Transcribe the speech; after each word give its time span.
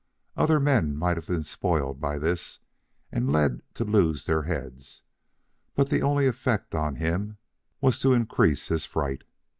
Other 0.35 0.59
men 0.59 0.97
might 0.97 1.15
have 1.17 1.27
been 1.27 1.43
spoiled 1.43 1.99
by 2.01 2.17
this 2.17 2.59
and 3.11 3.31
led 3.31 3.61
to 3.75 3.83
lose 3.83 4.25
their 4.25 4.41
heads; 4.41 5.03
but 5.75 5.89
the 5.91 6.01
only 6.01 6.25
effect 6.25 6.73
on 6.73 6.95
him 6.95 7.37
was 7.81 7.99
to 7.99 8.13
increase 8.13 8.69
his 8.69 8.83
fright. 8.83 9.23